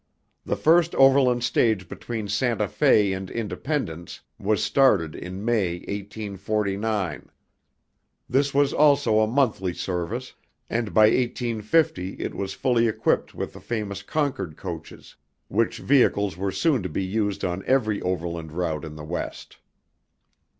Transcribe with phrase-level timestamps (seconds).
[0.47, 7.29] The first overland stage between Santa Fe and Independence was started in May, 1849.
[8.27, 10.33] This was also a monthly service,
[10.71, 15.17] and by 1850 it was fully equipped with the famous Concord coaches,
[15.49, 19.57] which vehicles were soon to be used on every overland route in the West.